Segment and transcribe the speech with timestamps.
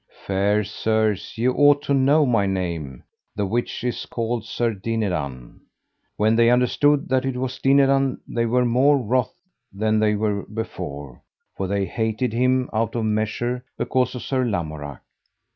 [0.25, 3.03] Fair sirs, ye ought to know my name,
[3.35, 5.59] the which is called Sir Dinadan.
[6.17, 9.39] When they understood that it was Dinadan they were more wroth
[9.71, 11.21] than they were before,
[11.55, 15.01] for they hated him out of measure because of Sir Lamorak.